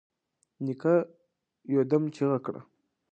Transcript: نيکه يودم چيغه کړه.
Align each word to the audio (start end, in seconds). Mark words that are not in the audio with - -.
نيکه 0.65 0.93
يودم 1.73 2.03
چيغه 2.15 2.37
کړه. 2.45 2.61